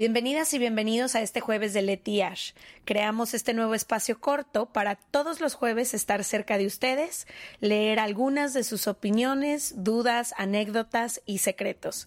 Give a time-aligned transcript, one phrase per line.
[0.00, 2.52] Bienvenidas y bienvenidos a este jueves de Leti Ash.
[2.86, 7.26] Creamos este nuevo espacio corto para todos los jueves estar cerca de ustedes,
[7.60, 12.06] leer algunas de sus opiniones, dudas, anécdotas y secretos.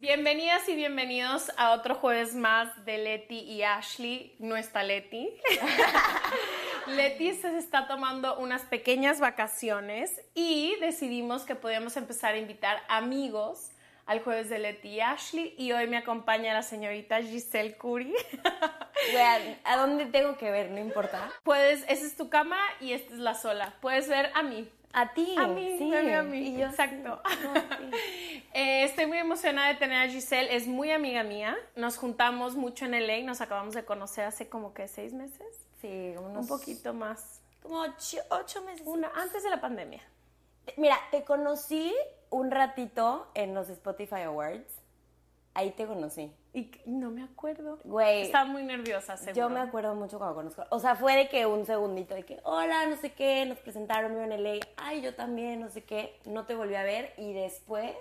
[0.00, 5.30] Bienvenidas y bienvenidos a otro jueves más de Leti y Ashley, no está Leti.
[6.86, 13.70] Leti se está tomando unas pequeñas vacaciones y decidimos que podíamos empezar a invitar amigos
[14.06, 18.14] al jueves de Leti y Ashley y hoy me acompaña la señorita Giselle Curi.
[19.64, 20.70] ¿a dónde tengo que ver?
[20.70, 21.30] No importa.
[21.44, 23.74] Puedes, esa es tu cama y esta es la sola.
[23.80, 24.68] Puedes ver a mí.
[24.92, 25.34] A ti.
[25.38, 25.94] A mí, sí.
[25.94, 26.62] a mí.
[26.62, 27.20] Exacto.
[28.54, 31.56] Eh, estoy muy emocionada de tener a Giselle, es muy amiga mía.
[31.74, 35.46] Nos juntamos mucho en LA, nos acabamos de conocer hace como que seis meses.
[35.80, 36.42] Sí, unos...
[36.42, 37.40] Un poquito más.
[37.62, 38.82] Como ocho, ocho meses.
[38.84, 40.02] Una, antes de la pandemia.
[40.76, 41.94] Mira, te conocí
[42.28, 44.81] un ratito en los Spotify Awards.
[45.54, 46.32] Ahí te conocí.
[46.54, 47.78] Y no me acuerdo.
[47.84, 48.22] Güey.
[48.22, 49.36] Estaba muy nerviosa, seguro.
[49.36, 50.64] Yo me acuerdo mucho cuando conozco.
[50.70, 54.12] O sea, fue de que un segundito de que, hola, no sé qué, nos presentaron,
[54.14, 54.60] yo en LA.
[54.76, 56.18] Ay, yo también, no sé qué.
[56.24, 57.94] No te volví a ver y después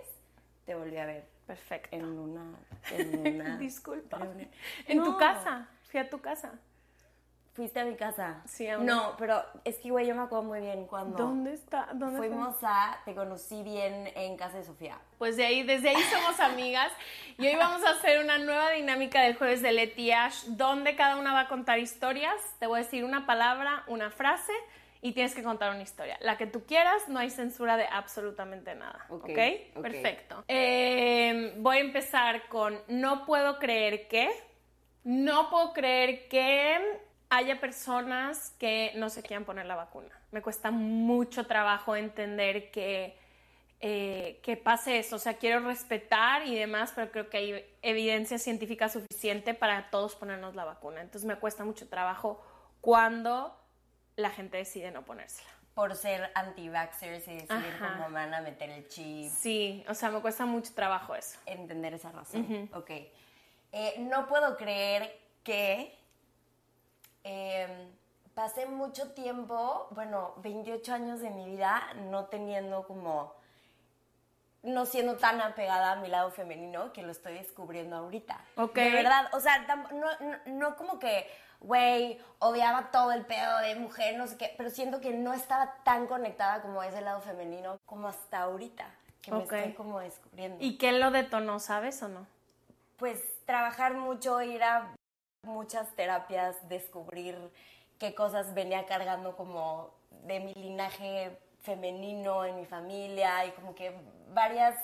[0.66, 1.25] te volví a ver.
[1.45, 1.95] Perfecto.
[1.95, 2.57] En una.
[2.91, 4.19] En una Disculpa.
[4.88, 5.67] En tu casa.
[5.83, 6.53] Fui a tu casa.
[7.53, 8.41] Fuiste a mi casa.
[8.45, 11.17] Sí, a una- No, pero es que, güey, yo me acuerdo muy bien cuando.
[11.17, 11.89] ¿Dónde está?
[11.94, 12.27] ¿Dónde fue?
[12.30, 12.97] Fuimos a.
[13.03, 14.97] Te conocí bien en casa de Sofía.
[15.17, 16.91] Pues de ahí, desde ahí somos amigas
[17.38, 21.17] y hoy vamos a hacer una nueva dinámica del jueves de Leti Ash, donde cada
[21.17, 22.35] una va a contar historias.
[22.59, 24.53] Te voy a decir una palabra, una frase
[25.02, 26.17] y tienes que contar una historia.
[26.22, 29.05] La que tú quieras, no hay censura de absolutamente nada.
[29.09, 29.25] ¿Ok?
[29.25, 29.39] Ok,
[29.75, 29.81] ok.
[29.81, 30.44] Perfecto.
[30.47, 34.31] Eh, voy a empezar con no puedo creer que.
[35.03, 40.09] No puedo creer que haya personas que no se quieran poner la vacuna.
[40.31, 43.17] Me cuesta mucho trabajo entender que,
[43.79, 45.15] eh, que pase eso.
[45.15, 50.13] O sea, quiero respetar y demás, pero creo que hay evidencia científica suficiente para todos
[50.15, 50.99] ponernos la vacuna.
[50.99, 52.44] Entonces me cuesta mucho trabajo
[52.81, 53.57] cuando
[54.17, 55.50] la gente decide no ponérsela.
[55.73, 57.94] Por ser anti-vaxxers y decidir Ajá.
[57.95, 59.31] cómo van a meter el chip.
[59.31, 61.39] Sí, o sea, me cuesta mucho trabajo eso.
[61.45, 62.69] Entender esa razón.
[62.73, 62.89] Ok.
[63.72, 65.97] Eh, no puedo creer que
[67.23, 67.89] eh,
[68.33, 73.33] pasé mucho tiempo, bueno, 28 años de mi vida no teniendo como,
[74.63, 78.39] no siendo tan apegada a mi lado femenino que lo estoy descubriendo ahorita.
[78.55, 78.75] Ok.
[78.75, 79.59] De verdad, o sea,
[79.91, 84.53] no, no, no como que, güey, odiaba todo el pedo de mujer, no sé qué,
[84.57, 88.85] pero siento que no estaba tan conectada como ese lado femenino como hasta ahorita,
[89.21, 92.25] que me estoy como descubriendo ¿Y qué lo detonó, sabes o no?
[92.97, 94.95] pues trabajar mucho, ir a
[95.44, 97.38] muchas terapias, descubrir
[98.00, 99.94] qué cosas venía cargando como
[100.24, 103.94] de mi linaje femenino en mi familia y como que
[104.34, 104.75] varias,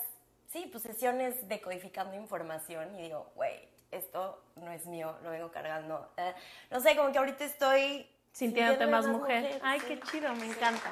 [0.46, 6.10] sí, pues sesiones decodificando información y digo, güey, esto no es mío, lo vengo cargando.
[6.16, 6.34] Eh,
[6.70, 8.08] no sé, como que ahorita estoy...
[8.32, 9.58] Sintiéndote más mujer.
[9.64, 9.86] Ay, sí.
[9.86, 10.90] qué chido, me encanta.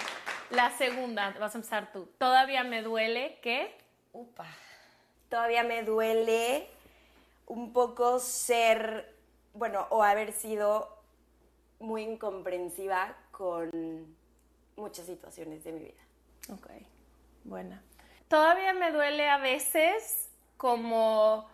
[0.50, 2.08] La segunda, vas a empezar tú.
[2.18, 3.76] Todavía me duele que.
[4.12, 4.46] Upa.
[5.28, 6.68] Todavía me duele
[7.46, 9.14] un poco ser,
[9.56, 10.88] bueno, o haber sido
[11.78, 13.70] muy incomprensiva con
[14.76, 16.02] muchas situaciones de mi vida.
[16.52, 16.68] Ok,
[17.44, 17.82] buena.
[18.28, 21.48] Todavía me duele a veces como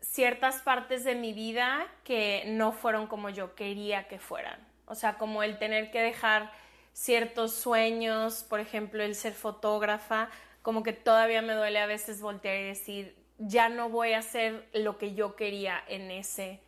[0.00, 4.58] ciertas partes de mi vida que no fueron como yo quería que fueran.
[4.86, 6.52] O sea, como el tener que dejar
[6.92, 10.28] ciertos sueños, por ejemplo, el ser fotógrafa,
[10.62, 14.68] como que todavía me duele a veces voltear y decir, ya no voy a hacer
[14.72, 16.60] lo que yo quería en ese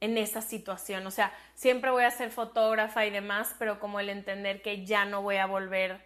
[0.00, 4.08] en esa situación, o sea, siempre voy a ser fotógrafa y demás, pero como el
[4.10, 6.00] entender que ya no voy a volver,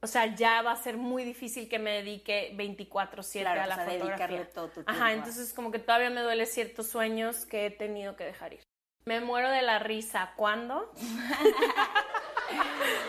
[0.00, 3.68] o sea, ya va a ser muy difícil que me dedique 24/7 Claro, a o
[3.68, 4.26] la sea, fotografía.
[4.26, 7.70] dedicarle todo tu tiempo Ajá, entonces como que todavía me duele ciertos sueños que he
[7.70, 8.60] tenido que dejar ir.
[9.04, 10.92] Me muero de la risa, ¿cuándo?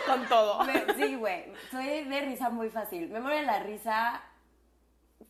[0.06, 0.64] Con todo.
[0.64, 3.08] Me- Sí, güey, soy de risa muy fácil.
[3.08, 4.22] Me muero de la risa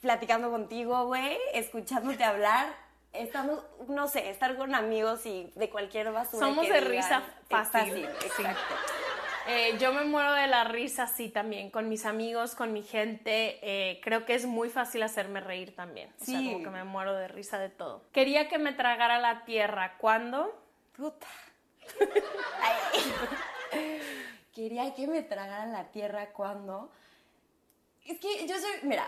[0.01, 2.75] platicando contigo, güey, escuchándote hablar,
[3.13, 6.93] estando, no sé, estar con amigos y de cualquier basura Somos que de digan.
[6.93, 7.81] risa fácil.
[7.81, 8.27] fácil, Sí.
[8.43, 8.75] exacto.
[9.49, 13.59] Eh, yo me muero de la risa, sí, también, con mis amigos, con mi gente.
[13.63, 16.13] eh, creo que es muy fácil hacerme reír también.
[16.21, 16.53] O sea, Sí.
[16.53, 18.05] como que me muero de risa de todo.
[18.13, 19.97] Quería que me tragara la tierra.
[19.99, 20.55] ¿Cuándo?
[20.97, 21.27] Puta.
[24.55, 26.91] Quería que me tragaran la tierra cuando.
[28.05, 28.71] Es que yo soy.
[28.83, 29.07] Mira,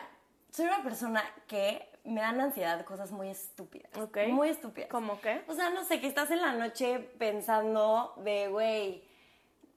[0.51, 3.97] soy una persona que me dan ansiedad cosas muy estúpidas.
[3.97, 4.19] Ok.
[4.29, 4.91] Muy estúpidas.
[4.91, 5.43] ¿Cómo qué?
[5.47, 9.05] O sea, no sé, que estás en la noche pensando de, güey,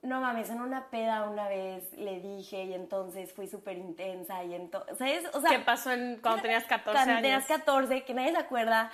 [0.02, 4.54] No mames, en una peda una vez le dije y entonces fui súper intensa y
[4.54, 5.24] entonces, ¿sabes?
[5.34, 7.22] O sea, ¿Qué pasó en, cuando tenías 14 cuando años?
[7.22, 8.90] tenías 14, que nadie se acuerda,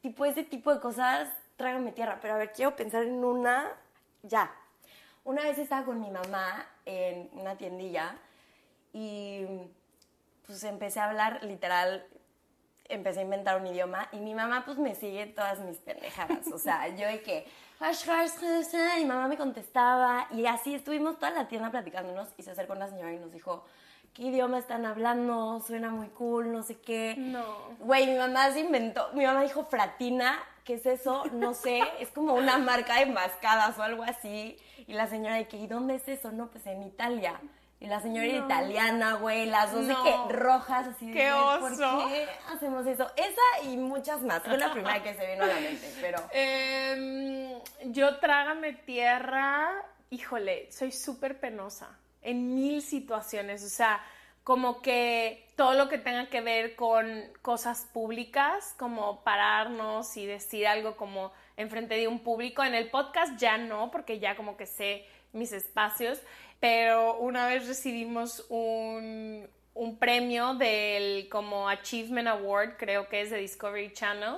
[0.00, 2.18] tipo ese tipo de cosas, trágame tierra.
[2.20, 3.68] Pero a ver, quiero pensar en una,
[4.22, 4.50] ya.
[5.24, 8.16] Una vez estaba con mi mamá en una tiendilla
[8.92, 9.44] y
[10.46, 12.06] pues empecé a hablar literal,
[12.88, 16.46] empecé a inventar un idioma y mi mamá pues me sigue todas mis pendejadas.
[16.52, 17.46] O sea, yo de que,
[18.98, 22.88] y mamá me contestaba y así estuvimos toda la tienda platicándonos y se acercó una
[22.88, 23.64] señora y nos dijo,
[24.14, 25.60] ¿qué idioma están hablando?
[25.60, 27.14] Suena muy cool, no sé qué.
[27.18, 27.44] No.
[27.80, 31.24] Güey, mi mamá se inventó, mi mamá dijo fratina, ¿qué es eso?
[31.32, 34.58] No sé, es como una marca de mascadas o algo así.
[34.86, 36.32] Y la señora de que, ¿y dónde es eso?
[36.32, 37.40] No, pues en Italia.
[37.78, 40.28] Y la señora italiana, güey, las dos de No.
[40.28, 42.08] que rojas, así de ¡Qué ¿por oso!
[42.08, 43.10] qué hacemos eso?
[43.16, 44.42] Esa y muchas más.
[44.42, 46.18] Fue la primera que se vino a la mente, pero...
[46.32, 47.50] Em,
[47.92, 54.00] yo trágame tierra, híjole, soy súper penosa en mil situaciones, o sea,
[54.42, 60.66] como que todo lo que tenga que ver con cosas públicas, como pararnos y decir
[60.66, 64.66] algo como enfrente de un público, en el podcast ya no, porque ya como que
[64.66, 66.20] sé mis espacios,
[66.60, 73.38] pero una vez recibimos un, un premio del como Achievement Award, creo que es de
[73.38, 74.36] Discovery Channel,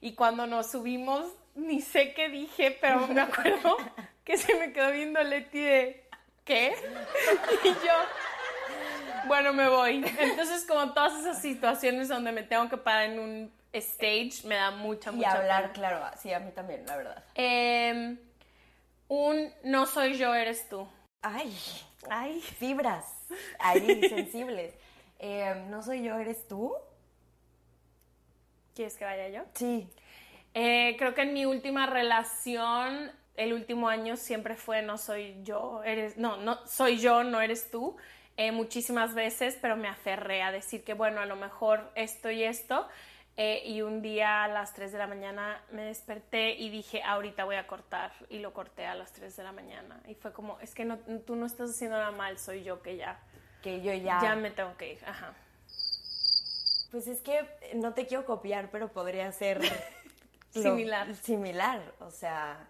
[0.00, 3.76] y cuando nos subimos, ni sé qué dije, pero me acuerdo
[4.24, 6.04] que se me quedó viendo Leti de,
[6.44, 6.74] ¿qué?
[7.64, 10.04] Y yo, bueno, me voy.
[10.18, 14.70] Entonces, como todas esas situaciones donde me tengo que parar en un stage, me da
[14.70, 15.72] mucha, Y mucha hablar, pena.
[15.72, 17.24] claro, sí, a mí también, la verdad.
[17.34, 18.18] Em,
[19.08, 20.88] un no soy yo, eres tú.
[21.22, 21.52] Ay,
[22.08, 22.40] Ay.
[22.40, 23.04] fibras,
[23.58, 24.74] ahí, sensibles.
[25.18, 26.74] Eh, ¿No soy yo, eres tú?
[28.74, 29.42] ¿Quieres que vaya yo?
[29.54, 29.88] Sí.
[30.54, 35.82] Eh, creo que en mi última relación, el último año siempre fue no soy yo,
[35.84, 37.96] eres, no, no soy yo, no eres tú.
[38.36, 42.44] eh, muchísimas veces, pero me aferré a decir que bueno, a lo mejor esto y
[42.44, 42.88] esto.
[43.40, 47.44] Eh, y un día a las 3 de la mañana me desperté y dije, ahorita
[47.44, 48.10] voy a cortar.
[48.28, 50.00] Y lo corté a las 3 de la mañana.
[50.08, 52.96] Y fue como, es que no, tú no estás haciendo nada mal, soy yo que
[52.96, 53.20] ya,
[53.62, 54.18] Que yo ya...
[54.20, 54.98] ya me tengo que ir.
[55.06, 55.34] Ajá.
[56.90, 59.60] Pues es que no te quiero copiar, pero podría ser...
[60.50, 61.14] Similar.
[61.14, 62.66] Similar, o sea,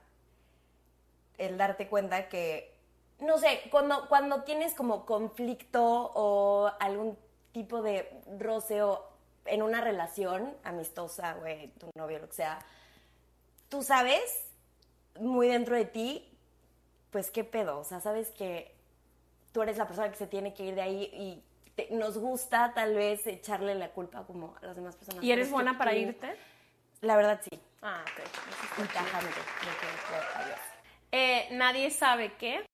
[1.39, 2.77] el darte cuenta que,
[3.21, 7.17] no sé, cuando, cuando tienes como conflicto o algún
[7.53, 9.09] tipo de roce o
[9.49, 12.59] en una relación amistosa, güey, tu novio, lo que sea,
[13.69, 14.23] tú sabes
[15.19, 16.25] muy dentro de ti,
[17.11, 18.75] pues qué pedo, o sea, sabes que
[19.53, 21.43] tú eres la persona que se tiene que ir de ahí y
[21.75, 25.23] te- nos gusta tal vez echarle la culpa como a las demás personas.
[25.25, 26.37] ¿Y eres buena para tú- irte?
[27.01, 27.59] La verdad sí.
[27.83, 28.25] Ah, ok.
[30.35, 30.59] Adiós.
[31.13, 32.65] Eh, nadie sabe qué.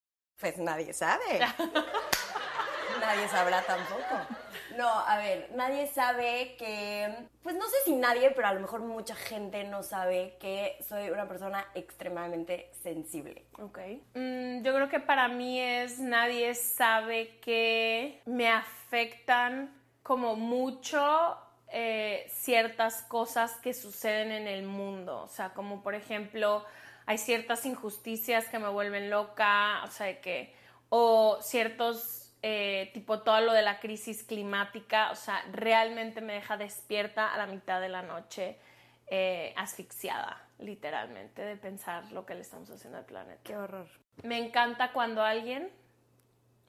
[0.41, 1.39] Pues nadie sabe.
[3.01, 4.27] nadie sabrá tampoco.
[4.77, 8.81] No, a ver, nadie sabe que, pues no sé si nadie, pero a lo mejor
[8.81, 13.45] mucha gente no sabe que soy una persona extremadamente sensible.
[13.59, 13.79] Ok.
[14.15, 19.73] Mm, yo creo que para mí es nadie sabe que me afectan
[20.03, 21.39] como mucho
[21.69, 25.23] eh, ciertas cosas que suceden en el mundo.
[25.23, 26.65] O sea, como por ejemplo,
[27.07, 30.55] hay ciertas injusticias que me vuelven loca, o sea, que,
[30.89, 36.59] o ciertos, eh, tipo todo lo de la crisis climática, o sea, realmente me deja
[36.59, 38.59] despierta a la mitad de la noche,
[39.07, 43.41] eh, asfixiada, literalmente, de pensar lo que le estamos haciendo al planeta.
[43.45, 43.89] Qué horror.
[44.23, 45.71] Me encanta cuando alguien,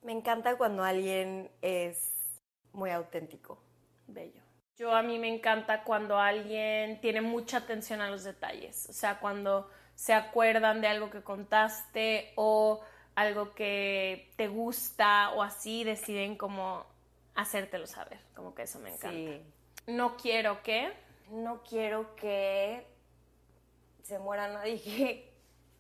[0.02, 2.40] Me encanta cuando alguien es
[2.72, 3.62] muy auténtico.
[4.08, 4.42] bello.
[4.78, 9.20] Yo a mí me encanta cuando alguien tiene mucha atención a los detalles, o sea,
[9.20, 12.82] cuando se acuerdan de algo que contaste o
[13.16, 16.86] algo que te gusta o así deciden como
[17.34, 19.10] hacértelo saber, como que eso me encanta.
[19.10, 19.42] Sí.
[19.88, 20.94] No quiero que,
[21.32, 22.86] No quiero que
[24.04, 25.34] se muera nadie que,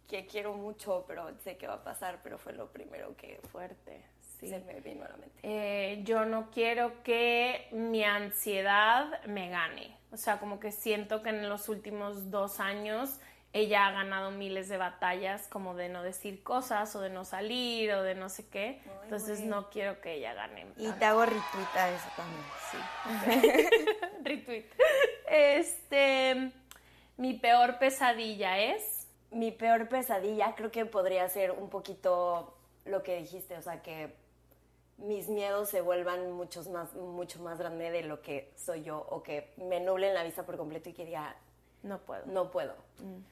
[0.07, 4.03] que quiero mucho, pero sé que va a pasar, pero fue lo primero que fuerte,
[4.39, 4.47] sí.
[4.47, 5.39] se me vino a la mente.
[5.43, 9.97] Eh, yo no quiero que mi ansiedad me gane.
[10.11, 13.19] O sea, como que siento que en los últimos dos años
[13.55, 17.89] ella ha ganado miles de batallas como de no decir cosas o de no salir
[17.93, 18.81] o de no sé qué.
[19.03, 20.67] Entonces no quiero que ella gane.
[20.75, 22.43] Y te hago retweet a eso también.
[22.69, 23.69] Sí.
[24.23, 24.65] Retweet.
[25.29, 26.51] Este,
[27.15, 29.07] mi peor pesadilla es...
[29.31, 34.17] Mi peor pesadilla creo que podría ser un poquito lo que dijiste, o sea, que
[34.97, 39.23] mis miedos se vuelvan muchos más, mucho más grandes de lo que soy yo o
[39.23, 41.37] que me nublen la vista por completo y que diga,
[41.85, 42.25] No puedo.
[42.25, 42.75] no puedo.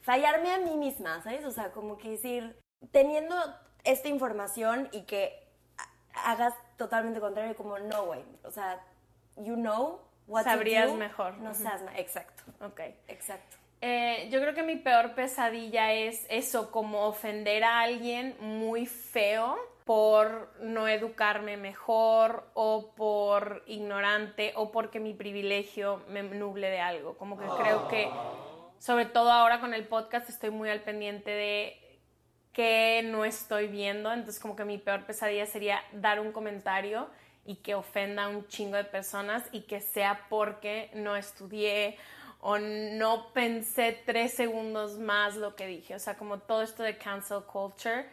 [0.02, 1.44] Fallarme a mí misma, ¿sabes?
[1.46, 2.56] O sea, como que decir,
[2.92, 3.36] teniendo
[3.84, 5.34] esta información y que
[6.14, 8.24] hagas totalmente contrario, como no, güey.
[8.44, 8.80] O sea,
[9.38, 11.38] you know what Sabrías do, mejor.
[11.40, 12.80] No seas ma- Exacto, Ok.
[13.08, 13.58] exacto.
[13.82, 19.58] Eh, yo creo que mi peor pesadilla es eso, como ofender a alguien muy feo
[19.86, 27.18] por no educarme mejor o por ignorante o porque mi privilegio me nuble de algo.
[27.18, 28.10] Como que creo que,
[28.80, 32.00] sobre todo ahora con el podcast, estoy muy al pendiente de
[32.54, 34.12] que no estoy viendo.
[34.12, 37.10] Entonces como que mi peor pesadilla sería dar un comentario
[37.46, 41.98] y que ofenda a un chingo de personas y que sea porque no estudié
[42.46, 45.96] o no pensé tres segundos más lo que dije.
[45.96, 48.06] O sea, como todo esto de cancel culture.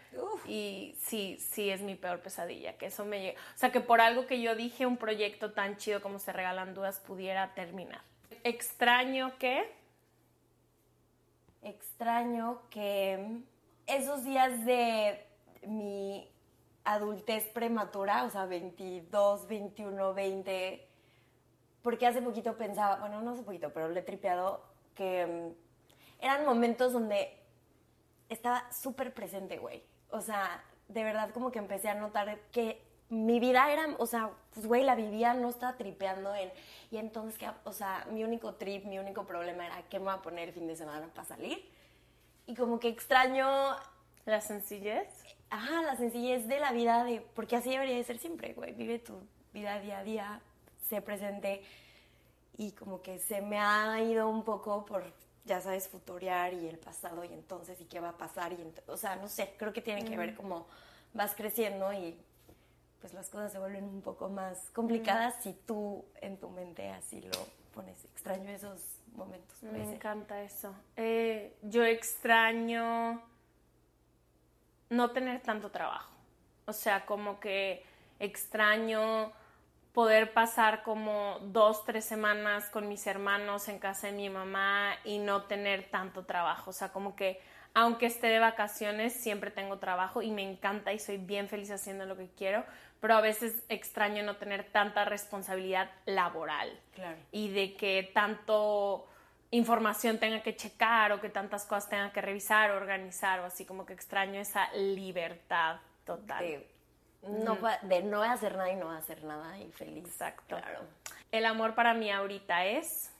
[0.46, 3.36] Y sí, sí es mi peor pesadilla, que eso me llegue.
[3.36, 6.74] O sea, que por algo que yo dije, un proyecto tan chido como Se Regalan
[6.74, 8.02] Dudas pudiera terminar.
[8.44, 9.68] Extraño que...
[11.62, 13.40] Extraño que
[13.88, 15.26] esos días de
[15.66, 16.30] mi
[16.84, 20.89] adultez prematura, o sea, 22, 21, 20,
[21.82, 24.62] porque hace poquito pensaba, bueno, no hace poquito, pero le he tripeado,
[24.94, 27.36] que mm, eran momentos donde
[28.28, 29.82] estaba súper presente, güey.
[30.10, 34.30] O sea, de verdad como que empecé a notar que mi vida era, o sea,
[34.54, 36.50] pues güey, la vivía, no estaba tripeando en...
[36.92, 40.14] Y entonces, que, o sea, mi único trip, mi único problema era qué me voy
[40.14, 41.68] a poner el fin de semana para salir.
[42.46, 43.46] Y como que extraño,
[44.26, 45.08] La sencillez.
[45.50, 48.72] ajá, la sencillez de la vida, de porque así debería de ser siempre, güey.
[48.74, 49.20] Vive tu
[49.52, 50.40] vida día a día,
[50.90, 51.62] sé presente.
[52.58, 55.02] Y como que se me ha ido un poco por,
[55.46, 58.52] ya sabes, futurear y el pasado y entonces y qué va a pasar.
[58.52, 60.66] Y o sea, no sé, creo que tiene que ver como
[61.14, 62.20] vas creciendo y
[63.00, 67.22] pues las cosas se vuelven un poco más complicadas si tú en tu mente así
[67.22, 67.30] lo
[67.72, 68.04] pones.
[68.04, 68.80] Extraño esos
[69.14, 69.62] momentos.
[69.62, 70.74] Me encanta eso.
[70.96, 73.22] Eh, yo extraño
[74.90, 76.12] no tener tanto trabajo.
[76.66, 77.84] O sea, como que
[78.18, 79.32] extraño
[79.92, 85.18] poder pasar como dos, tres semanas con mis hermanos en casa de mi mamá y
[85.18, 86.70] no tener tanto trabajo.
[86.70, 87.40] O sea, como que
[87.74, 92.04] aunque esté de vacaciones, siempre tengo trabajo y me encanta y soy bien feliz haciendo
[92.04, 92.64] lo que quiero,
[93.00, 97.16] pero a veces extraño no tener tanta responsabilidad laboral Claro.
[97.30, 99.06] y de que tanto
[99.52, 103.64] información tenga que checar o que tantas cosas tenga que revisar o organizar o así
[103.64, 106.44] como que extraño esa libertad total.
[106.44, 106.66] de
[107.22, 110.04] no, de no hacer nada y no hacer nada y feliz.
[110.06, 110.56] Exacto.
[110.56, 110.80] Claro.
[111.32, 113.10] El amor para mí ahorita es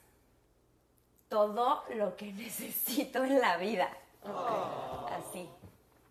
[1.28, 3.88] Todo lo que necesito en la vida.
[5.10, 5.48] Así.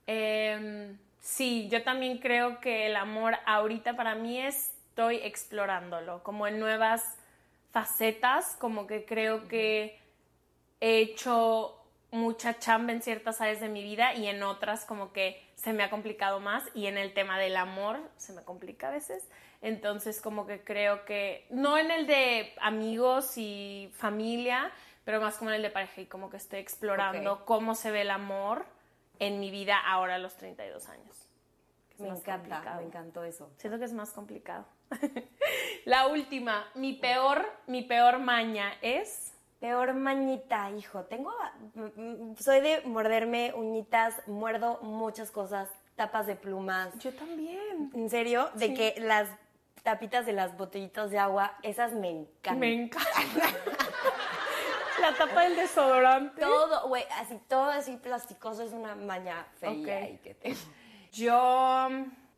[0.07, 6.45] Em, sí, yo también creo que el amor ahorita para mí es- estoy explorándolo, como
[6.47, 7.15] en nuevas
[7.71, 9.97] facetas, como que creo que
[10.81, 11.78] he hecho
[12.11, 15.83] mucha chamba en ciertas áreas de mi vida y en otras como que se me
[15.83, 19.27] ha complicado más y en el tema del amor se me complica a veces.
[19.61, 24.71] Entonces como que creo que, no en el de amigos y familia,
[25.03, 28.01] pero más como en el de pareja y como que estoy explorando cómo se ve
[28.01, 28.65] el amor
[29.19, 31.29] en mi vida ahora a los 32 años.
[31.97, 32.77] Me encanta, complicado.
[32.77, 33.51] me encantó eso.
[33.57, 34.65] Siento que es más complicado.
[35.85, 39.33] La última, mi peor, mi peor maña es...
[39.59, 41.03] Peor mañita, hijo.
[41.05, 41.33] Tengo.
[41.75, 41.81] mm,
[42.31, 46.97] mm, Soy de morderme uñitas, muerdo muchas cosas, tapas de plumas.
[46.99, 47.91] Yo también.
[47.93, 48.49] ¿En serio?
[48.55, 49.27] De que las
[49.83, 52.59] tapitas de las botellitas de agua, esas me encantan.
[52.59, 53.09] Me encanta.
[55.01, 56.41] La tapa del desodorante.
[56.41, 60.11] Todo, güey, así todo así plasticoso es una maña fea Ok.
[60.13, 60.55] y que te...
[61.13, 61.87] Yo,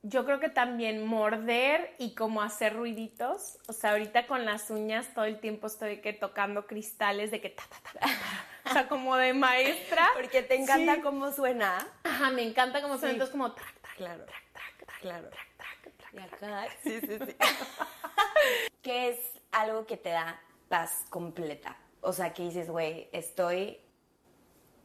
[0.03, 3.57] yo creo que también morder y como hacer ruiditos.
[3.67, 7.49] O sea, ahorita con las uñas todo el tiempo estoy que tocando cristales de que
[7.49, 8.69] ta, ta, ta, ta, ta.
[8.69, 10.07] O sea, como de maestra.
[10.15, 11.01] Porque te encanta Sí.
[11.01, 11.87] cómo suena.
[12.03, 13.09] Ajá, me encanta como suena.
[13.09, 13.13] Sí.
[13.15, 14.25] Entonces como track, track, Claro.
[14.25, 15.29] track, track, track, Claro.
[15.29, 16.33] Y track.
[16.33, 17.35] acá, sí, sí, sí.
[18.81, 19.19] ¿Qué es
[19.51, 21.77] algo que te da paz completa?
[22.01, 23.79] O sea, que dices, güey, estoy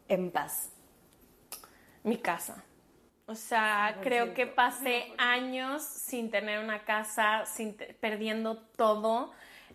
[0.08, 0.70] en paz.
[2.02, 2.62] Mi casa.
[3.26, 9.32] O sea, creo que pasé años sin tener una casa, sin perdiendo todo.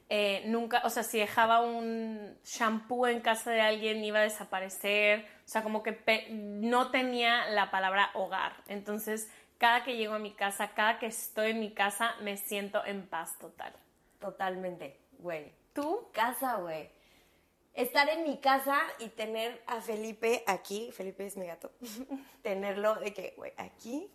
[0.07, 5.25] Eh, nunca, o sea, si dejaba un shampoo en casa de alguien iba a desaparecer.
[5.45, 8.53] O sea, como que no tenía la palabra hogar.
[8.67, 12.85] Entonces, cada que llego a mi casa, cada que estoy en mi casa, me siento
[12.85, 13.73] en paz total.
[14.19, 15.51] Totalmente, güey.
[15.73, 16.07] ¿Tú?
[16.13, 16.89] Casa, güey.
[17.73, 21.71] Estar en mi casa y tener a Felipe aquí, Felipe es mi gato,
[22.41, 24.11] tenerlo de que, güey, aquí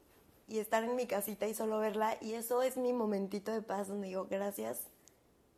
[0.49, 2.17] y estar en mi casita y solo verla.
[2.21, 4.83] Y eso es mi momentito de paz donde digo, gracias,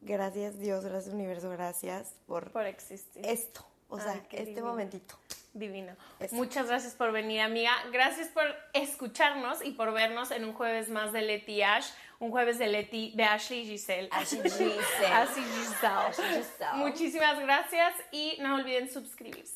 [0.01, 3.25] gracias Dios, gracias universo, gracias por Por existir.
[3.27, 3.65] esto.
[3.91, 4.67] O sea, Ay, este divino.
[4.67, 5.15] momentito.
[5.55, 5.97] Divino.
[6.33, 7.73] Muchas gracias por venir, amiga.
[7.91, 11.87] Gracias por escucharnos y por vernos en un jueves más de Leti Ash,
[12.21, 14.09] un jueves de Leti, de Ashley Giselle.
[14.11, 14.81] Ashley Giselle.
[15.07, 16.13] Ashley Giselle.
[16.13, 16.77] Giselle.
[16.79, 19.55] Muchísimas gracias y no olviden suscribirse.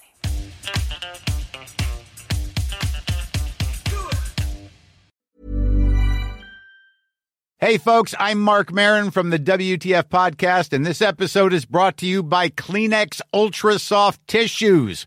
[7.59, 12.07] Hey, folks, I'm Mark Marin from the WTF Podcast, and this episode is brought to
[12.07, 15.07] you by Kleenex Ultra Soft Tissues,